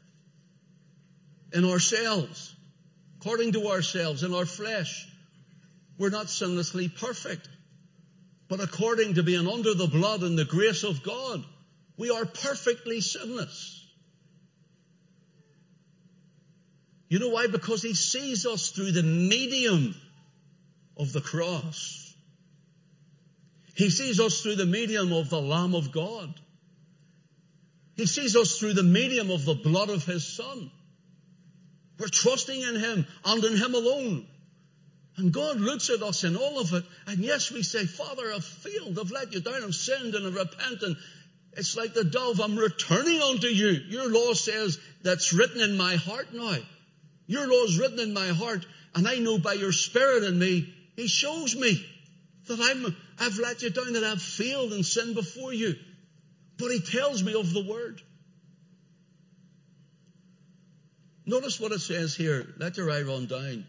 [1.52, 2.56] In ourselves,
[3.20, 5.06] according to ourselves, in our flesh,
[5.98, 7.46] we're not sinlessly perfect.
[8.48, 11.44] But according to being under the blood and the grace of God,
[11.98, 13.75] we are perfectly sinless.
[17.08, 17.46] You know why?
[17.46, 19.94] Because he sees us through the medium
[20.96, 22.14] of the cross.
[23.74, 26.34] He sees us through the medium of the Lamb of God.
[27.94, 30.70] He sees us through the medium of the blood of His Son.
[31.98, 34.26] We're trusting in Him and in Him alone.
[35.16, 38.44] And God looks at us in all of it, and yes, we say, Father, I've
[38.44, 40.96] failed, I've let you down, I've sinned and I've repented.
[41.54, 43.68] It's like the dove, I'm returning unto you.
[43.88, 46.58] Your law says that's written in my heart now.
[47.26, 50.72] Your law is written in my heart, and I know by your spirit in me,
[50.96, 51.84] He shows me
[52.46, 55.74] that I'm, I've let you down, that I've failed and sinned before you.
[56.58, 58.00] But He tells me of the Word.
[61.26, 62.46] Notice what it says here.
[62.58, 63.64] Let your eye run down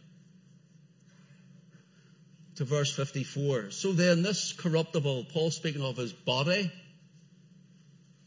[2.57, 3.71] to verse 54.
[3.71, 6.71] So then this corruptible, Paul speaking of his body,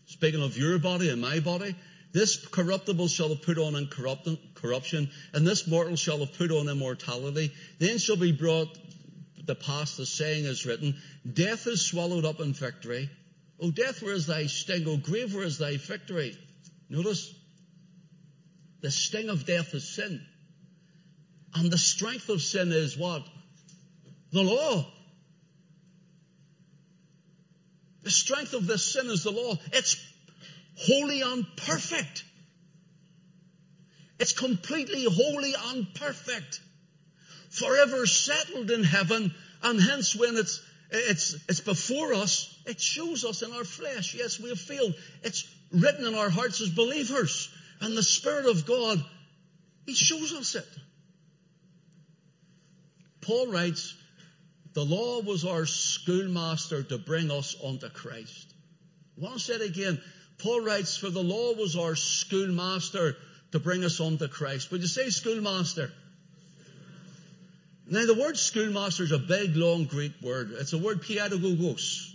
[0.06, 1.74] speaking of your body and my body,
[2.12, 7.52] this corruptible shall have put on incorruption, and this mortal shall have put on immortality.
[7.78, 8.76] Then shall be brought
[9.46, 10.96] the past, the saying is written,
[11.30, 13.10] Death is swallowed up in victory.
[13.60, 14.86] O death, where is thy sting?
[14.88, 16.36] O grave, where is thy victory?
[16.88, 17.32] Notice,
[18.80, 20.20] the sting of death is sin.
[21.54, 23.26] And the strength of sin is what?
[24.32, 24.86] The law.
[28.02, 29.58] The strength of this sin is the law.
[29.72, 29.96] It's
[30.86, 32.24] holy and perfect.
[34.18, 36.60] It's completely holy and perfect.
[37.50, 43.42] Forever settled in heaven, and hence when it's, it's, it's before us, it shows us
[43.42, 44.14] in our flesh.
[44.14, 44.94] Yes, we have failed.
[45.22, 47.48] It's written in our hearts as believers.
[47.80, 49.02] And the Spirit of God,
[49.86, 50.68] He shows us it.
[53.22, 53.94] Paul writes,
[54.72, 58.54] the law was our schoolmaster to bring us unto Christ.
[59.18, 60.00] I want to say it again.
[60.42, 63.16] Paul writes, For the law was our schoolmaster
[63.52, 64.70] to bring us unto Christ.
[64.70, 65.90] Would you say schoolmaster?
[67.86, 70.52] Now, the word schoolmaster is a big, long Greek word.
[70.52, 72.12] It's the word pedagogos.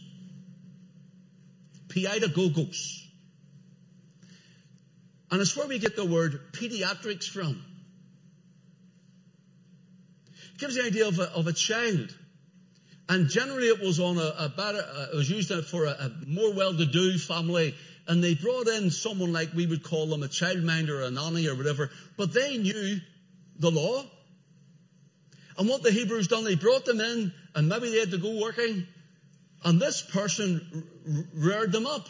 [1.89, 3.01] Pedagogos.
[5.31, 7.61] And it's where we get the word pediatrics from.
[10.53, 12.15] It gives the idea of a, of a child.
[13.09, 16.11] And generally it was on a, a better, uh, it was used for a, a
[16.25, 17.75] more well-to-do family
[18.07, 21.47] and they brought in someone like we would call them a childminder or a nanny
[21.47, 22.99] or whatever, but they knew
[23.59, 24.03] the law.
[25.57, 28.41] And what the Hebrews done, they brought them in, and maybe they had to go
[28.41, 28.85] working,
[29.63, 30.85] and this person
[31.33, 32.07] reared them up.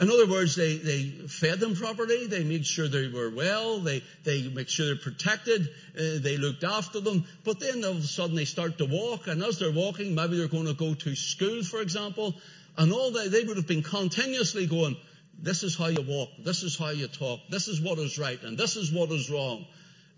[0.00, 4.04] In other words, they, they fed them properly, they made sure they were well, they,
[4.22, 8.06] they make sure they're protected, uh, they looked after them, but then all of a
[8.06, 11.16] sudden they start to walk, and as they're walking, maybe they're going to go to
[11.16, 12.36] school, for example,
[12.78, 14.96] and all that, they would have been continuously going,
[15.40, 18.40] this is how you walk, this is how you talk, this is what is right,
[18.42, 19.66] and this is what is wrong.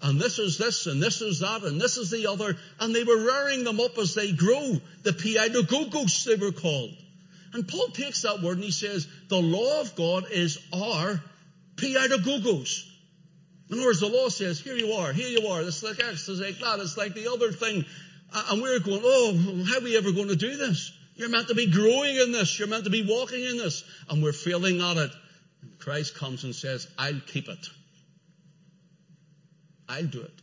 [0.03, 3.05] And this is this, and this is that, and this is the other, and they
[3.05, 4.81] were rearing them up as they grow.
[5.03, 6.91] The paidagogos they were called.
[7.53, 11.21] And Paul takes that word and he says, the law of God is our
[11.77, 12.87] paidagogos.
[13.69, 15.61] In other words, the law says, here you are, here you are.
[15.61, 17.85] It's like X, it's like that, it's like the other thing.
[18.33, 20.93] And we're going, oh, how are we ever going to do this?
[21.21, 22.59] You're meant to be growing in this.
[22.59, 23.85] You're meant to be walking in this.
[24.09, 25.11] And we're failing at it.
[25.61, 27.69] And Christ comes and says, I'll keep it.
[29.87, 30.43] I'll do it.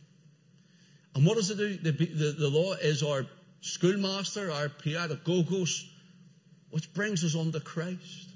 [1.16, 1.76] And what does it do?
[1.78, 3.26] The, the, the law is our
[3.60, 5.84] schoolmaster, our paidagogos,
[6.70, 8.30] which brings us on to Christ.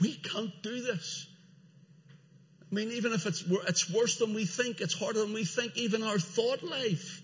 [0.00, 1.28] We can't do this.
[2.72, 5.76] I mean, even if it's, it's worse than we think, it's harder than we think,
[5.76, 7.22] even our thought life,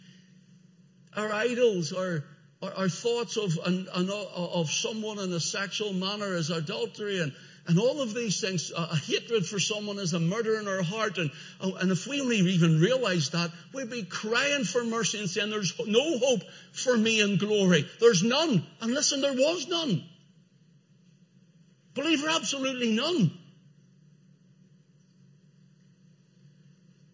[1.16, 2.22] our idols, our,
[2.62, 7.32] our, thoughts of, an, an, uh, of someone in a sexual manner is adultery and,
[7.68, 10.82] and all of these things, a, a hatred for someone is a murder in our
[10.82, 11.18] heart.
[11.18, 11.30] And,
[11.60, 15.78] oh, and if we even realize that, we'd be crying for mercy and saying, there's
[15.86, 16.42] no hope
[16.72, 17.86] for me in glory.
[18.00, 18.64] There's none.
[18.80, 20.02] And listen, there was none.
[21.94, 23.32] Believer, absolutely none.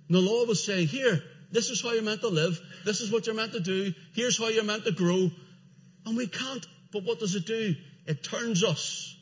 [0.08, 1.20] And the law was saying, here,
[1.50, 2.60] this is how you're meant to live.
[2.84, 3.92] This is what you're meant to do.
[4.14, 5.30] Here's how you're meant to grow.
[6.06, 6.66] And we can't.
[6.92, 7.74] But what does it do?
[8.06, 9.16] It turns us.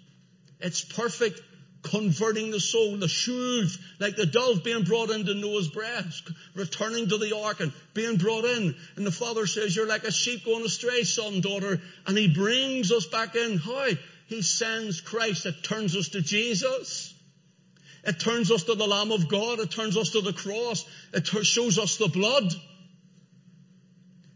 [0.61, 1.41] It's perfect
[1.83, 7.19] converting the soul, the shoes, like the dove being brought into Noah's breast, returning to
[7.19, 8.75] the ark and being brought in.
[8.97, 11.81] And the father says, you're like a sheep going astray, son, daughter.
[12.07, 13.59] And he brings us back in.
[13.59, 13.89] How?
[14.29, 15.47] He sends Christ.
[15.47, 17.15] It turns us to Jesus.
[18.05, 19.61] It turns us to the Lamb of God.
[19.61, 20.85] It turns us to the cross.
[21.13, 22.53] It shows us the blood.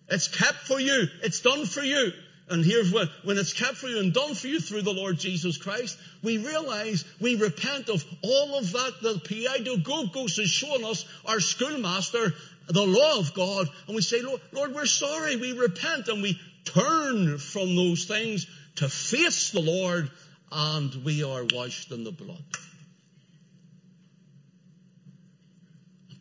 [0.09, 1.09] It's kept for you.
[1.23, 2.13] It's done for you.
[2.49, 5.19] And here's what, when it's kept for you and done for you through the Lord
[5.19, 11.05] Jesus Christ, we realize we repent of all of that that Paidagogos is showing us,
[11.25, 12.33] our schoolmaster,
[12.69, 15.37] the law of God, and we say, Lord, Lord, we're sorry.
[15.37, 18.47] We repent and we turn from those things
[18.77, 20.11] to face the Lord
[20.53, 22.43] and we are washed in the blood.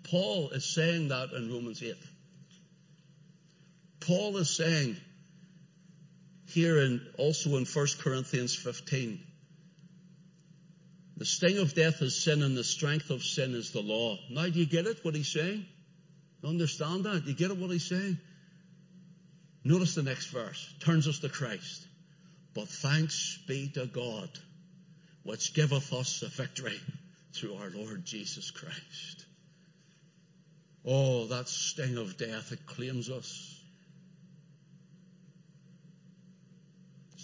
[0.03, 1.95] Paul is saying that in Romans 8.
[4.06, 4.97] Paul is saying
[6.47, 9.20] here and also in 1 Corinthians 15,
[11.18, 14.18] the sting of death is sin and the strength of sin is the law.
[14.30, 15.66] Now do you get it, what he's saying?
[16.41, 17.24] You understand that?
[17.24, 18.18] Do you get it, what he's saying?
[19.64, 20.74] Notice the next verse.
[20.82, 21.88] Turns us to Christ.
[22.53, 24.30] But thanks be to God,
[25.24, 26.80] which giveth us the victory
[27.34, 29.26] through our Lord Jesus Christ.
[30.86, 33.55] Oh, that sting of death, it claims us.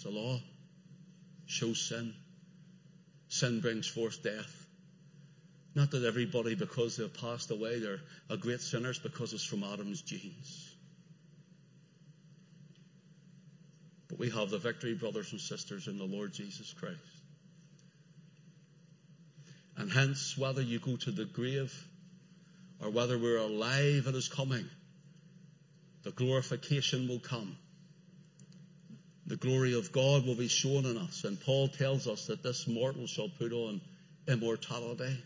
[0.02, 0.40] The law.
[1.46, 2.14] Shows sin.
[3.28, 4.66] Sin brings forth death.
[5.74, 10.02] Not that everybody, because they've passed away, they're a great sinners because it's from Adam's
[10.02, 10.74] genes.
[14.08, 16.98] But we have the victory, brothers and sisters, in the Lord Jesus Christ.
[19.78, 21.72] And hence, whether you go to the grave
[22.82, 24.68] or whether we're alive at his coming,
[26.02, 27.56] the glorification will come.
[29.32, 31.24] The glory of God will be shown in us.
[31.24, 33.80] And Paul tells us that this mortal shall put on
[34.28, 35.16] immortality.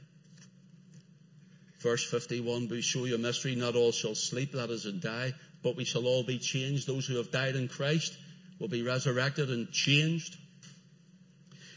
[1.81, 3.57] Verse 51, we show you a mystery.
[3.57, 5.35] Not all shall sleep, that is, and die,
[5.65, 6.87] but we shall all be changed.
[6.87, 8.17] Those who have died in Christ
[8.61, 10.37] will be resurrected and changed.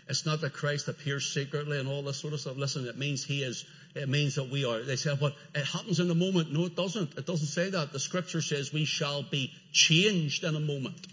[0.08, 2.58] It's not that Christ appears secretly and all this sort of stuff.
[2.58, 3.66] Listen, it means He is,
[3.96, 6.54] it means that we are, they say, but it happens in a moment.
[6.54, 7.18] No, it doesn't.
[7.18, 7.92] It doesn't say that.
[7.92, 11.08] The scripture says we shall be changed in a moment.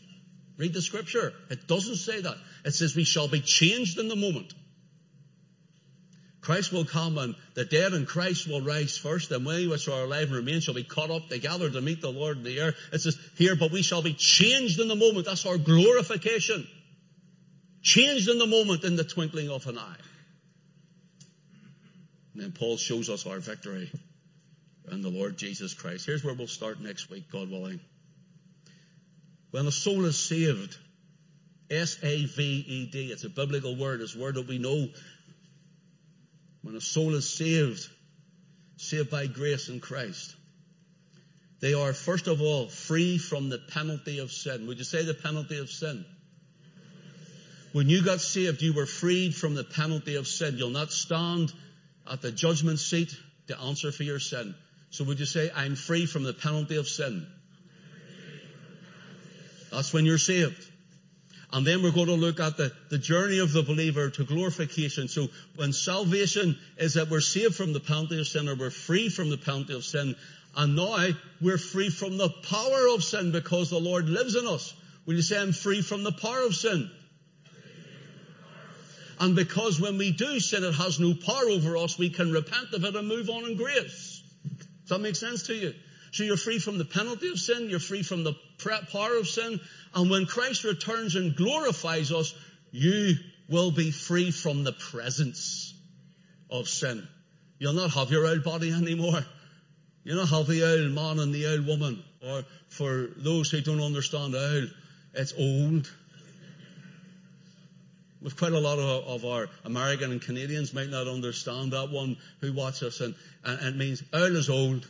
[0.59, 1.33] Read the scripture.
[1.51, 2.37] It doesn't say that.
[2.65, 4.55] It says we shall be changed in the moment.
[6.41, 10.05] Christ will come and the dead in Christ will rise first and we which are
[10.05, 12.73] alive and remain shall be caught up together to meet the Lord in the air.
[12.93, 15.27] It says here, but we shall be changed in the moment.
[15.27, 16.67] That's our glorification.
[17.83, 19.97] Changed in the moment in the twinkling of an eye.
[22.35, 23.91] And then Paul shows us our victory
[24.93, 26.07] in the Lord Jesus Christ.
[26.07, 27.81] Here's where we'll start next week, God willing.
[29.57, 30.77] When a soul is saved,
[31.71, 33.11] S-A-V-E-D.
[33.11, 34.03] It's a biblical word.
[34.03, 34.89] It's a word that we know.
[36.61, 37.89] When a soul is saved,
[38.77, 40.37] saved by grace in Christ,
[41.61, 44.67] they are first of all free from the penalty of sin.
[44.67, 46.05] Would you say the penalty of sin?
[47.73, 50.57] When you got saved, you were freed from the penalty of sin.
[50.59, 51.51] You'll not stand
[52.07, 54.55] at the judgment seat to answer for your sin.
[54.91, 57.27] So would you say, I'm free from the penalty of sin?
[59.77, 60.73] That's when you're saved.
[61.53, 65.07] And then we're going to look at the, the journey of the believer to glorification.
[65.07, 69.11] So when salvation is that we're saved from the penalty of sin or we're free
[69.11, 70.17] from the penalty of sin,
[70.57, 71.09] and now
[71.43, 74.73] we're free from the power of sin because the Lord lives in us.
[75.05, 76.91] Will you say I'm free from the power of sin?
[79.21, 82.73] And because when we do sin, it has no power over us, we can repent
[82.73, 84.23] of it and move on in grace.
[84.87, 85.75] Does that make sense to you?
[86.13, 88.35] So you're free from the penalty of sin, you're free from the
[88.91, 89.61] power of sin,
[89.95, 92.35] and when Christ returns and glorifies us,
[92.71, 93.15] you
[93.49, 95.75] will be free from the presence
[96.51, 97.07] of sin.
[97.59, 99.25] You'll not have your old body anymore.
[100.05, 102.03] You'll not have the old man and the old woman.
[102.23, 104.71] Or for those who don't understand old,
[105.15, 105.91] it's old.
[108.21, 112.17] With quite a lot of, of, our American and Canadians might not understand that one
[112.41, 113.15] who watch us and,
[113.45, 114.87] and, and it means old is old.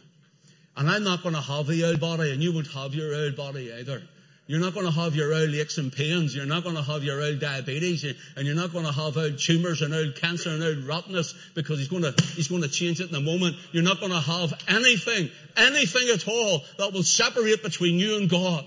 [0.77, 3.37] And I'm not going to have the old body and you won't have your old
[3.37, 4.03] body either.
[4.49, 6.35] You're not going to have your old aches and pains.
[6.35, 9.39] You're not going to have your old diabetes, and you're not going to have old
[9.41, 13.01] tumours and old cancer and old rottenness because he's going to he's going to change
[13.01, 13.57] it in a moment.
[13.73, 18.31] You're not going to have anything, anything at all that will separate between you and
[18.31, 18.67] God.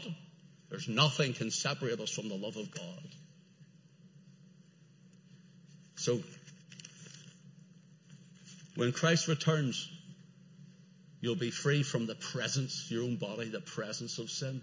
[0.70, 3.08] There's nothing can separate us from the love of God.
[5.96, 6.20] So,
[8.76, 9.90] when Christ returns,
[11.22, 14.62] you'll be free from the presence, your own body, the presence of sin.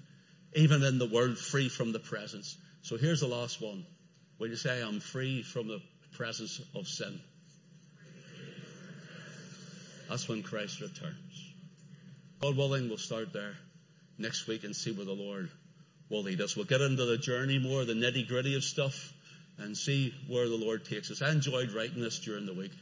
[0.55, 2.57] Even in the world, free from the presence.
[2.83, 3.85] So here's the last one.
[4.39, 5.81] When you say, I'm free from the
[6.13, 7.21] presence of sin.
[10.09, 11.53] That's when Christ returns.
[12.41, 13.55] God willing, we'll start there
[14.19, 15.51] next week and see where the Lord
[16.09, 16.57] will lead us.
[16.57, 19.13] We'll get into the journey more, the nitty gritty of stuff
[19.59, 21.23] and see where the Lord takes us.
[21.23, 22.73] I enjoyed writing this during the week.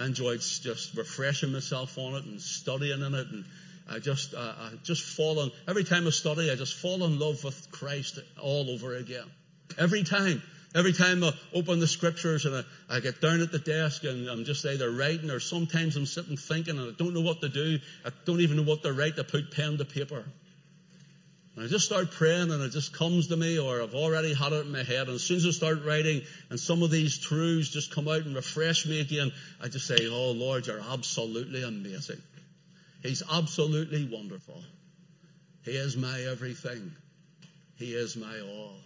[0.00, 3.44] I enjoyed just refreshing myself on it and studying in it and
[3.88, 7.18] I just, uh, I just fall in, every time I study, I just fall in
[7.18, 9.26] love with Christ all over again.
[9.78, 10.42] Every time.
[10.72, 14.28] Every time I open the scriptures and I, I get down at the desk and
[14.28, 17.48] I'm just either writing or sometimes I'm sitting thinking and I don't know what to
[17.48, 17.80] do.
[18.04, 19.18] I don't even know what to write.
[19.18, 20.24] I put pen to paper.
[21.60, 24.54] And I just start praying and it just comes to me or I've already had
[24.54, 25.08] it in my head.
[25.08, 28.22] And as soon as I start writing and some of these truths just come out
[28.22, 29.30] and refresh me again,
[29.62, 32.22] I just say, Oh Lord, you're absolutely amazing.
[33.02, 34.58] He's absolutely wonderful.
[35.66, 36.92] He is my everything.
[37.76, 38.78] He is my all.